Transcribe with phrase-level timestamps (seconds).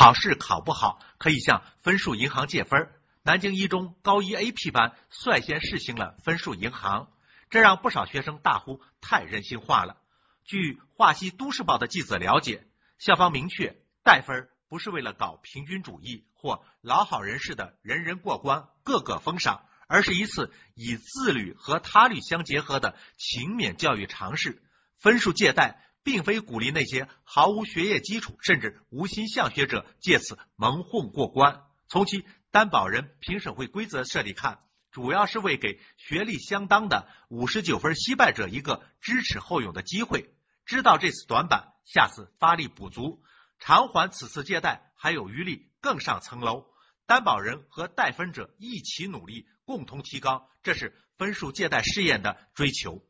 [0.00, 2.90] 考试考不好，可以向分数银行借分。
[3.22, 7.12] 南京一中高一 AP 班率先试行了分数银行，
[7.50, 9.98] 这让不少学生大呼太人性化了。
[10.42, 12.66] 据华西都市报的记者了解，
[12.98, 24.62] 校方明确带分不是为了搞平均主义或老好人式的人人过关、个个封赏，而是一次以自律和他律相结合的勤勉教育尝试。
[24.96, 25.84] 分数借贷。
[26.02, 31.62] 并非鼓励那些毫无学业基础甚至无心向学者借此蒙混过关。
[31.88, 40.34] 从其担保人评审会规则设立看，主要是为给学历相当的五十九分惜败者一个知耻后勇的机会。
[40.64, 43.22] 知道这次短板，下次发力补足，
[43.58, 46.66] 偿还此次借贷还有余力更上层楼。
[47.06, 53.04] 担保人和贷分者一起努力，共同提高，这是分数借贷试验的追求。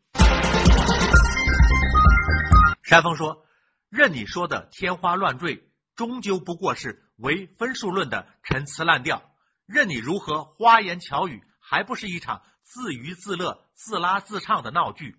[2.91, 3.47] 山峰说
[3.89, 5.62] ：“任你说的天花乱坠，
[5.95, 9.23] 终究不过是唯分数论的陈词滥调；
[9.65, 15.15] 任你如何花言巧语，还不是一场自娱自乐、自拉自唱的闹剧。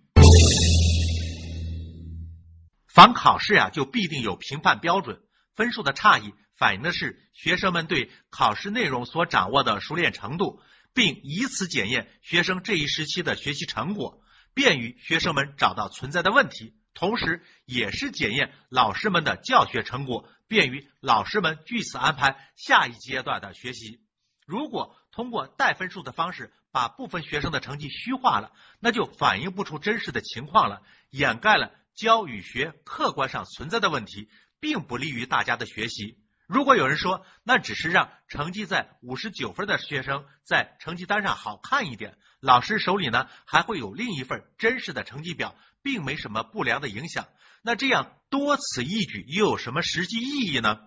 [2.88, 5.22] 凡考试呀，就必定有评判标准，
[5.54, 10.60] 分数的差异反映的是学生们对考试内容所掌握的熟练程度，
[10.92, 14.20] 并以此检验学生这一时期的学习成果，
[14.52, 24.00] 便于学生们找到存在的问题。”同时，也是检验老师们的教学成果，便于老师们据此安排下一阶段的学习。
[24.46, 34.28] 如果通过带分数的方式把部分学生的成绩虚化了，那就反映不出真实的情况了，掩盖了教与学客观上存在的问题，
[34.60, 36.21] 并不利于大家的学习。
[36.52, 45.56] 如果有人说那只是让成绩在五十九分的学生在成绩单上好看一点，老师手里呢还会有另一份真实的成绩表。
[45.84, 47.26] 并没什么不良的影响，
[47.60, 50.78] 那这样多此一举又有什么实际意义呢？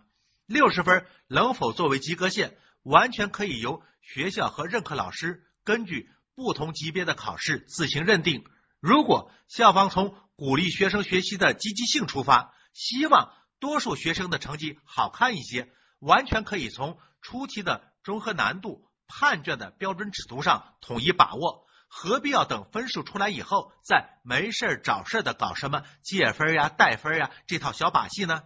[0.45, 8.45] 六十分能否作为及格线，完全可以由学校和任课老师根据不同级别的考试自行认定。
[8.79, 13.33] 如果校方从鼓励学生学习的积极性出发，希望
[13.65, 21.65] 多数学生的成绩好看一些，完全可以从出题的综合难度、判卷的标准尺度上统一把握。
[21.87, 28.43] 何必要等分数出来以后再没事找事的搞什么借分呀、带分呀这套小把戏呢？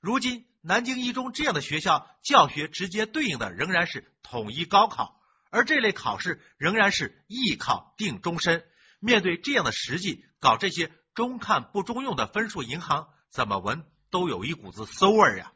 [0.00, 5.18] 如今南京一中这样的学校教学直接对应的仍然是统一高考，
[5.50, 8.66] 而这类考试仍然是艺考定终身。
[9.00, 15.52] 面对这样的实际，搞这些中看不中用的分数银行，怎么闻都有一股子馊味儿呀。